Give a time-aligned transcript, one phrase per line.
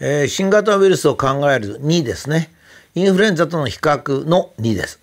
[0.00, 2.52] えー、新型ウイルスを考える2ですね。
[2.94, 5.00] インフルエンザとの比較の2です。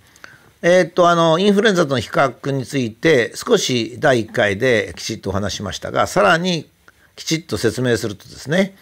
[0.62, 6.68] えっと、あの、インフルエンザとの比較について少し第1回できちっとお話しましたが、さらに
[7.14, 8.76] きちっと説明するとですね、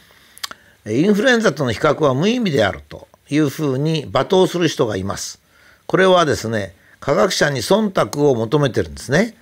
[0.87, 5.41] インフルエンザとの比較は無意味であるというふうに罵倒する人がいます。
[5.87, 9.37] これはですね、科学者に忖度を求めてるんですね。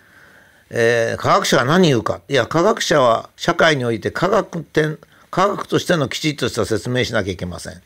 [0.70, 2.20] えー、科学者が何言うか。
[2.28, 4.98] いや、科学者は社会において科学点、
[5.32, 7.80] 科学としてのきちっとした説明しなきゃいけません。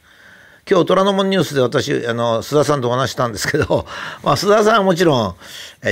[0.69, 3.87] 今日虎ノ門ニュースで私あの須田さんとお話したんですけど、
[4.25, 5.37] まあ、須田さんはもちろん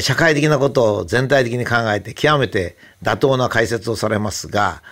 [0.02, 4.82] 社会的なことを全体的に考えて極めて妥当な解説をされますが、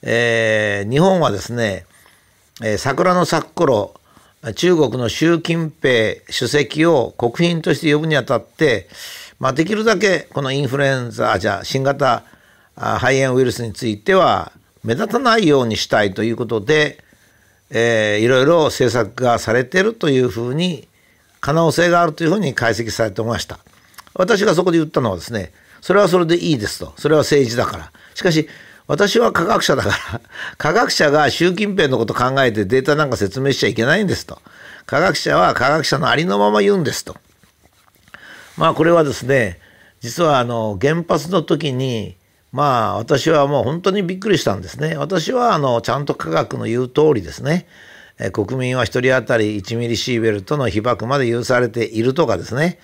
[0.00, 1.84] えー、日本はですね、
[2.62, 3.92] えー、桜の咲く頃
[4.54, 8.88] 中国の習近平主席を国賓として呼ぶにあたって、
[9.38, 12.22] まあ、できるだけこのインフルエンザじゃ新型
[12.74, 14.52] 肺炎ウイルスについては
[14.84, 17.02] 目立たないようにしたいということで、
[17.70, 20.88] えー、いろいろ政策がされてるというふうに
[21.40, 23.58] 可能性があるというふうに解析されてました。
[24.14, 26.92] 私がそこで言ったのはですねそれはそれでいいですと。
[26.96, 27.92] それは政治だから。
[28.14, 28.48] しかし
[28.86, 30.20] 私は科学者だから
[30.58, 34.40] 科学者が習近平のこと考えてデータなんか説明しちゃいけないんですと。
[34.86, 37.16] 科学者は科学者のありのまま言うんですと。
[38.56, 39.60] まあこれはですね
[40.00, 42.16] 実はあの原発の時に
[42.52, 44.96] まあ私はもう本当にびっくりしたんですね。
[44.96, 47.66] 私はあのちゃんと科学の言う通りですね。
[48.18, 52.78] え国民は1人当たり1ミリシーベルトの被爆まで許されているとかですね。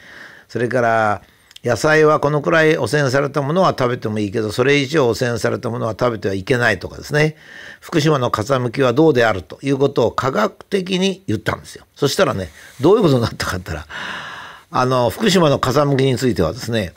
[0.48, 1.22] それから
[1.66, 7.34] 野菜はこのくらい汚染されたものは食べてもいいけどそれ以上汚染されたものは食べてはいけないとかですね
[7.80, 12.50] 福島の風向きはどうであるということを科学的に言ったんですよそしたらね
[12.80, 13.86] どういうことになったかって言ったら
[14.70, 16.92] あの福島の風向きについてはですね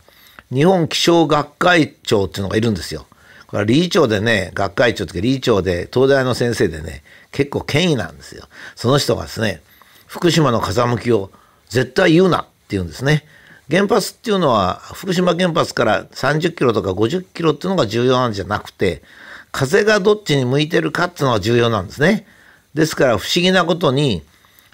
[0.54, 3.06] 日本気象学会長っていうのがいるんですよ。
[3.48, 8.48] これは理事長でね、学会長というか理事長で、東大の先生でね、結構権威なんですよ。
[8.76, 9.62] その人がですね、
[10.08, 11.32] 福島の風向きを
[11.70, 13.26] 絶対言うなって言うんですね。
[13.70, 19.04] 原発っていうのは、福島原発から30キロとか50キロっていうのが重要なんじゃなくて、
[19.52, 22.26] 風がどっちに向いてるかっていうのが重要なんですね。
[22.74, 24.24] ですから不思議なことに、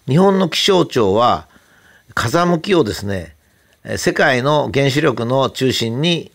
[0.08, 1.48] 日本の気象庁は
[2.14, 3.35] 風向きをですね、
[3.98, 6.32] 世界の原子力の中心に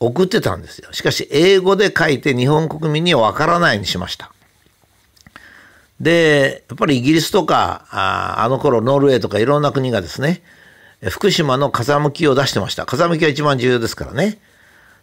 [0.00, 0.92] 送ってたんですよ。
[0.92, 4.30] しかし英語で書いて日本国民にはわからないにしました。
[6.00, 10.42] で、やっぱりイギリスとか、ああの頃ノルウェーとかいろんな国がですね、
[11.02, 12.84] 福島の風向きを出してました。
[12.86, 14.38] 風向きが一番重要ですからね。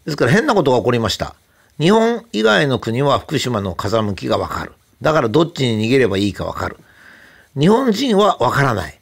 [0.06, 1.36] ですから変なことが起こりました。
[1.80, 4.74] 日本以外の国は福島の風向きがわかる。
[5.02, 6.78] だからどっちに逃げればいいかわかる。
[7.58, 9.01] 日本人はわからない。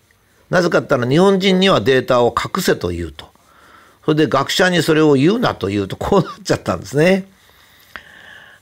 [0.50, 3.28] なぜかったら日本人にはデータを隠せと言うと。
[4.06, 7.28] それで学者にそれを言うなと言うとこうなっちゃったんですね。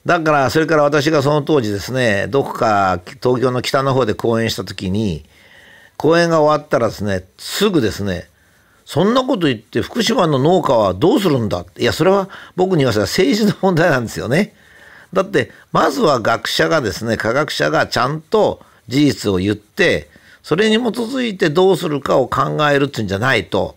[0.05, 5.25] だからそれから私がその当時ですねどこか東京の北の方で講演した時に
[5.97, 8.29] 講演が終わったらですねすぐですね
[8.85, 11.65] そんなこと言って福島の農家はどうするんだ？
[11.77, 14.55] いやそれは僕に言わせたら政治の問題なんですよね。
[15.11, 20.09] だってまずは学者がですね科学者がちゃんと事実を言って
[20.47, 23.75] それに基づいてどうするかを考えるっていうんじゃないと。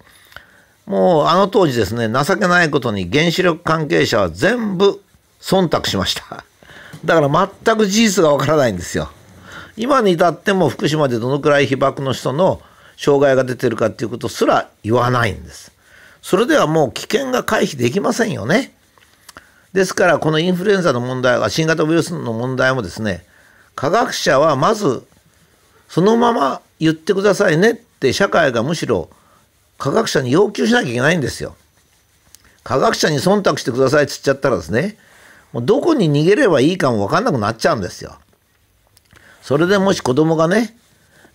[0.87, 5.03] もうあの当時ですね情けないことに原子力関係者は全部
[5.41, 6.45] 忖度しました。
[7.05, 9.11] だから全く事実がわからないんですよ。
[9.77, 12.63] 今に至っても福島でどのくらい被爆の人の
[12.97, 15.73] 障害が出てるかっていうことすら言わないんです。
[16.23, 18.73] それではもう危険が回避できませんよね。
[19.73, 23.25] ですからこのインフルエンザの問題は新型ウイルスの問題もですね
[23.75, 25.05] 科学者はまず
[25.91, 29.11] そのまま言ってくださいねって社会がむしろ
[29.77, 31.57] 科学者に要求しなきゃいけないんですよ。
[32.63, 34.97] 科学者に忖度してくださいって言っちゃったらですね
[35.53, 38.19] もうどこに逃げればいいかも分かんなくなっちゃうんですよ。
[39.43, 40.77] それでもし子供がね、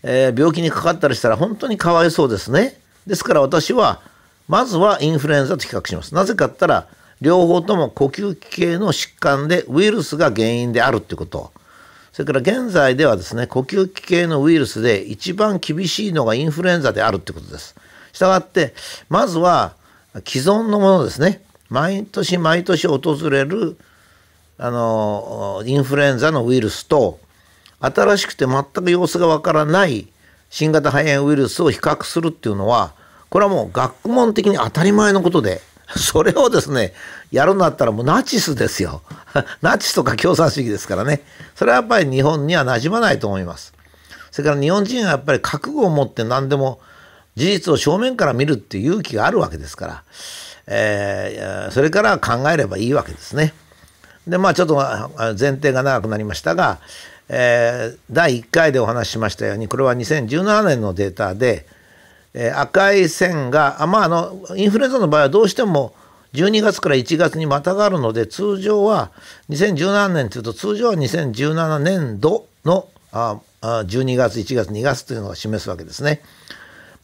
[0.04, 2.80] えー、病気にかかったりしたら本当にかわいそうですね。
[3.06, 4.02] ですから私は
[4.48, 6.16] まずはインフルエンザと比較します。
[6.16, 6.88] なぜかったら
[7.20, 11.52] 両方とも呼吸器系の疾患でウイルスが原因であるってこと
[12.16, 17.76] それから現在ではですね呼吸器系のウイルスで一番厳しいのがインフルエンザであるということです。
[18.14, 18.74] したがって
[19.10, 19.76] まずは
[20.26, 23.76] 既存のものですね毎年毎年訪れる
[24.58, 27.20] あのインフルエンザのウイルスと
[27.82, 30.08] 新しくて全く様子がわからない
[30.50, 32.94] 新型肺炎ウイルスを比較するっていうのは
[33.28, 35.60] これはもう学問的に当たり前のことで
[35.96, 36.94] それをですね
[37.32, 39.02] やるんだったらもうナチスですよ。
[39.62, 41.22] ナチスとか共産主義ですからね。
[41.56, 43.74] それはやっぱり日本にはなじまないと思います。
[44.32, 46.80] それから日本人はやっぱり覚悟を持って何でも
[47.36, 50.04] 事実を正面から見るっていう勇気があるわけですから、
[50.68, 53.54] えー、それから考えればいいわけですね。
[54.28, 56.80] でまあちょっと前提が長くなりましたが、
[57.30, 61.68] えー、第1回でお話ししましたようにこれは2017年のデータで、
[62.38, 65.96] えー、赤い線があまああのインフルエンザの場合はどうしても
[66.34, 69.12] 12月から1月にまたがるので通常は
[69.50, 76.22] 2017年というと通常は2017年度のあ12月1月2月というのが示すわけですね。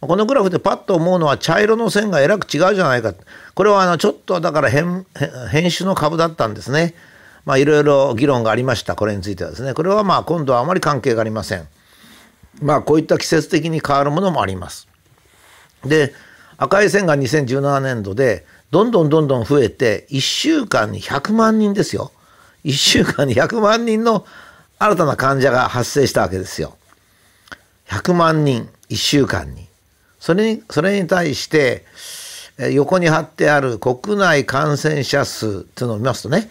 [0.01, 3.13] このグラフでパッと思うのは茶色の線がえらく違うじゃないか
[3.53, 6.93] これはあのちょっとだから変種の株だったんですね。
[7.45, 11.67] まあいろいろ議論がありましたこれについてはですねこれはまあ今度はあまり関係がありません。
[12.61, 14.90] まあこういった季節的に変わるものもあります。
[15.85, 16.13] で
[16.57, 22.11] 赤い線が2017年度でどんどんどんどん増えて1週間に100万人ですよ。
[22.63, 24.25] 1週間に100万人の
[24.79, 26.77] 新たな患者が発生したわけですよ。
[27.87, 29.67] 100万人1週間に。
[30.19, 31.85] それにそれに対して
[32.71, 36.49] 横に貼ってある国内感染者数っていうのを見ますとね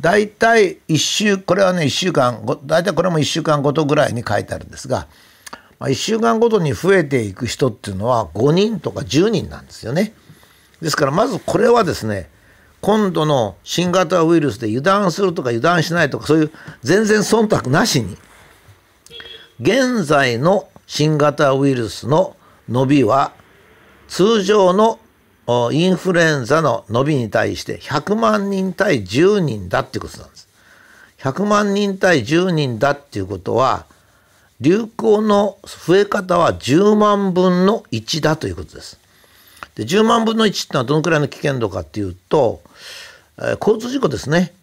[0.00, 5.06] 大体1週これはね1週間大体これも1週間ごとぐらいに書いてあるんですが、
[5.82, 10.12] まあ、1週間ごとに増えていく人っていうのは5人とか10人なんですよね。
[10.80, 12.30] ですからまずこれはですね
[12.80, 16.52] 今度の新型ウイルスで油断するとか油断しないとかそういう
[16.84, 18.16] 全然忖度なしに
[19.60, 22.36] 現在の新型ウイルスの
[22.68, 23.32] 伸びは
[24.06, 25.00] 通常の
[25.72, 30.48] インフルエンザの伸びに対して100万人対10人だっていうことなんです。
[31.18, 33.86] 100万人対10人だっていうことは
[34.62, 38.98] 流行の増え方は10万分の1だということです。
[39.74, 42.62] で10万分の1っていうのはどのくらいの危険度かっていうと
[43.38, 44.54] え交通事故ですね。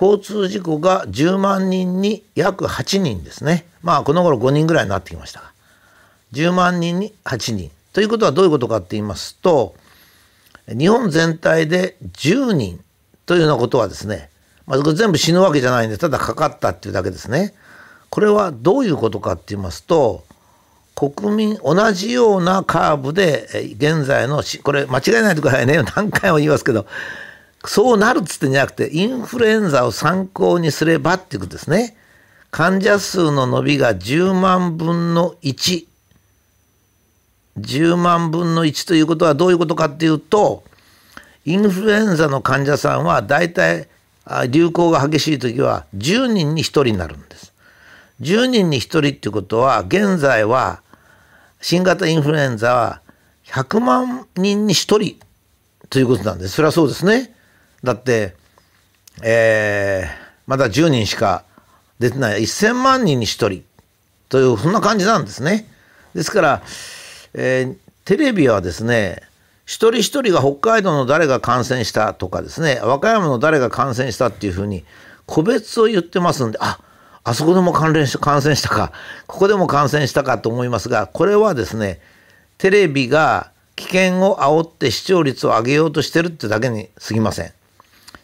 [0.00, 3.66] 交通事故が10万人に約8人ですね。
[3.82, 5.52] まあこの頃5人ぐらいになってきました。
[6.32, 7.70] 10万人に8人。
[7.92, 9.74] ということはどういうことかって言いますと
[10.68, 12.80] 日本全体で10人
[13.26, 14.30] というようなことはですね、
[14.66, 17.52] まあ、全部死ぬわけじゃないんでただかかったっていうだけですね。
[18.10, 20.24] これはどういうことかって言いますと
[20.94, 26.86] 国民同じようなカーブで現在のこれ間違えないでくださいね何回も言いますけど
[27.64, 31.96] そうなるっつってんじゃなくて、インフルエンザを参考にすればっていうことですね。
[32.50, 35.86] 患者数の伸びが10万分の1。
[37.58, 40.64] 10万分の1ということはどういうことかっていうと、
[41.44, 43.88] インフルエンザの患者さんは大体
[44.48, 47.24] 流行が激しい時は10人に1人になるん。
[48.20, 50.82] 10人に1人ってことは現在は
[51.60, 53.00] 新型インフルエンザは
[53.46, 55.16] 100万人に1人
[55.88, 56.54] ということなんです。
[56.54, 57.34] それはそうですね。
[57.82, 58.34] だって、
[59.22, 60.08] えー、
[60.46, 61.44] まだ10人しか
[61.98, 63.64] 出てない1000万人に1人
[64.28, 65.66] というそんな感じなんですね。
[66.14, 66.62] ですから、
[67.34, 69.22] えー、テレビはですね
[69.64, 74.84] 一人一人が北海道の誰が感染したとかですね和歌山の誰が感染したっていうふうに
[75.26, 76.80] 個別を言ってますんであ
[77.24, 78.92] あそこでも関連し感染したか
[79.26, 82.00] ここでも感染したかと思いますがこれはですね
[82.58, 87.52] テレビが危険を煽って視聴率を上げようとしてるってだけに過ぎません。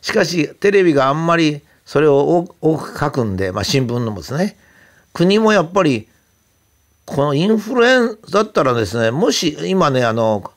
[0.03, 4.57] しかしテレビがあんまりそれを多く書くんで、まあ、新聞のもですね
[5.13, 6.09] 国もやっぱり
[7.07, 10.51] このインフルエンザだったらですねもし今ねあの、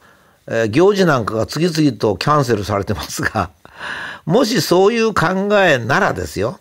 [0.48, 3.52] えー、行事なんかが次々とキャンセルされてますが
[4.26, 6.60] もしそういう考えならですよ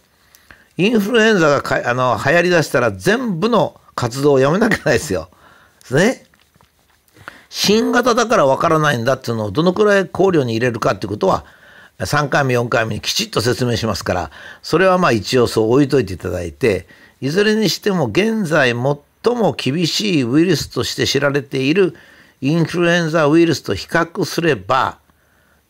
[0.78, 5.28] インフルエンザがかあの流行りだしたら全部の活動をやめなきゃないですよ。
[5.80, 6.25] ですね。
[7.50, 11.44] 新型だからわからないんだっていうのをどのくらい考慮に入れるかっていうことは
[11.99, 14.30] 3回目4回目にきちっと説明しますから
[14.62, 16.87] それはまあ一応そう置いといていただいて
[17.20, 21.94] いずれにしても現在最も厳しいウイルスとして知られている
[22.40, 24.99] インフルエンザウイルスと比較すれば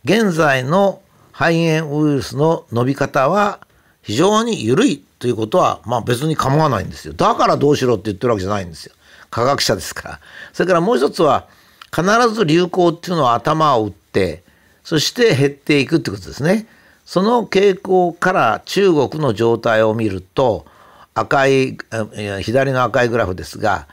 [0.05, 1.01] 現在の
[1.33, 3.61] 肺炎ウイルスの伸び方は
[4.09, 7.13] 非常に緩いということはまあ別に構わないんですよ。
[7.13, 8.95] だからどうしろって言ってるわけじゃないんですよ。
[9.29, 10.21] 科学者ですから。
[10.55, 11.47] それからもう一つは
[11.95, 14.43] 必ず流行っていうのは頭を打って
[14.83, 16.67] そして減っていくってことですね。
[17.05, 20.65] その傾向から中国の状態を見ると
[21.13, 21.77] 赤い
[22.41, 23.89] 左の赤いグラフですが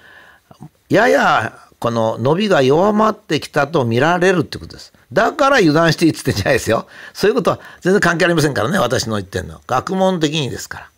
[0.88, 4.92] ややこの伸びが弱まってきたと見られるってことです。
[5.14, 6.88] だから油断していいっつってんじゃないですよ。
[7.14, 9.62] そういうことは全然関係ありませんからね私の言ってるのは。
[9.68, 10.90] 学問的にですから。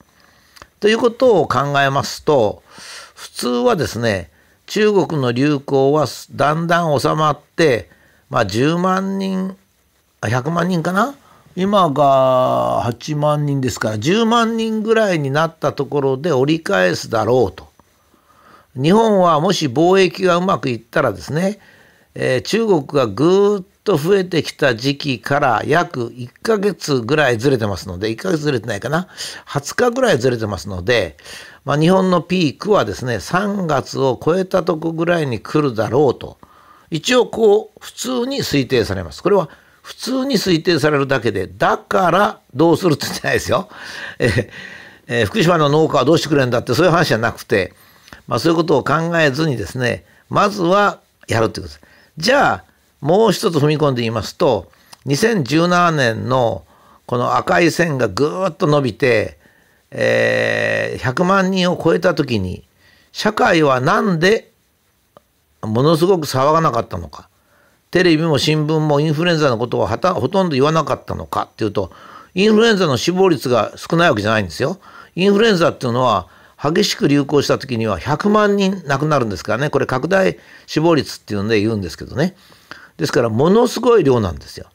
[0.80, 2.64] ということを考えますと
[3.16, 4.32] 普通はですね
[4.66, 7.90] 中国の流行はだんだん収まって
[8.30, 9.58] まあ10万人
[10.22, 11.16] 100万人かな？
[11.58, 17.67] 今が8万人ですから10万人ぐらいになったところで折り返すだろうと。
[18.82, 21.60] 日本はもし貿易がうまくいったらですね、
[22.14, 29.08] えー、中国がぐっと増えてきた時期から約1ヶ月ぐらいずれてますので、1ヶ月ずれてないかな、
[29.48, 31.18] 20日ぐらいずれてますので、
[31.64, 36.38] まあ、日本のピークはですね、3月を超えたとこぐらいに来るだろうと、
[36.90, 39.24] 一応こう、普通に推定されます。
[39.24, 39.50] これは
[39.82, 43.70] 普通に推定されるだけで、だからどうするって言ってないですよ。
[44.20, 44.50] え
[45.08, 47.74] えー、福島の農家はどうしてくれるんだってそういう話じゃなくて、
[48.28, 51.82] まあ、そういうことを考えずにですね、まずはやるってことです。
[52.18, 52.64] じゃあ、
[53.02, 54.72] もう一つ踏み込んで言いますと、
[55.06, 56.66] 2017年の
[57.06, 59.38] この赤い線がぐーっと伸びて、
[59.92, 62.64] えー、100万人を超えた時に、
[63.14, 64.52] 社会は何で
[65.62, 67.30] ものすごく騒がなかったのか。
[67.90, 71.92] テレビも新聞もインフルエンザのことをはたほとんど言わなかったのかっていうと、
[72.36, 74.80] インフルエンザの死亡率が少ないわけじゃないんですよ。
[75.16, 76.28] インフルエンザっていうのは
[76.62, 79.70] 激しく流行した時には100万人亡くなるんですからね。
[79.70, 82.36] これ拡大死亡率っていうので言うんですけどね。
[82.98, 84.66] ですからものすごい量なんですよ。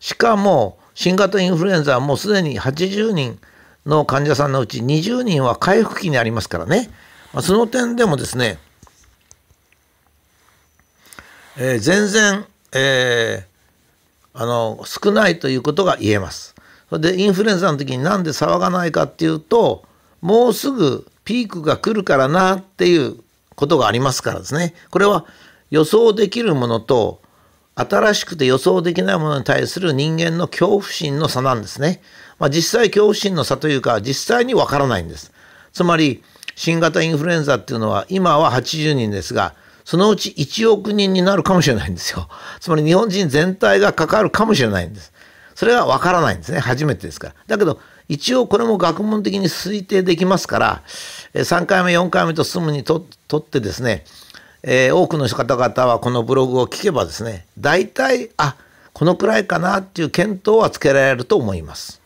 [0.00, 3.38] しかも新型インフルエンザはもうすでに80人
[3.84, 6.90] の患者さんのうち20人は回復期にありますからね、
[7.32, 8.58] まあ、その点でもですね、
[11.58, 16.54] えー、全然、えー、あの少ないということが言えます。
[16.88, 19.84] それでインフルエンザの時になんで騒がないかっていうと
[20.22, 23.16] もうすぐピークが来るからなっていう
[23.54, 25.26] ことがありますからですねこれは
[25.70, 27.20] 予想できるものと
[27.74, 32.00] 新しくて予想できないものに対する人間の恐怖心の差なんですね。
[32.38, 35.30] まあ、実際恐怖心の差というか実際にわからないんです。
[35.74, 36.24] つまり
[36.56, 39.54] 新型インフルエンザっていうのは今は80人ですが
[39.84, 42.26] そのうち1億人になるかもしれないんですよ。
[42.58, 45.12] つまり日本人全体が関わるかもしれないんです。
[45.54, 46.58] それはわからないんですね。
[46.58, 47.34] 初めてですから。
[47.48, 47.78] だけど、
[48.08, 50.82] 一応これも学問的に推定できますから、
[51.34, 53.04] 3回目、4回目と進むにと
[53.36, 54.04] ってですね、
[54.62, 58.56] えー、多くの方々はこのブログを聞けばですね、大体、あ、
[58.92, 61.97] このくらいかなっていう見当はつけられると思います。